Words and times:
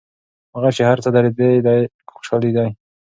هغه 0.55 0.69
چي 0.75 0.81
هر 0.89 0.97
څه 1.03 1.09
دردېدی 1.15 1.59
دی 1.67 1.79
خوشحالېدی 2.15 2.69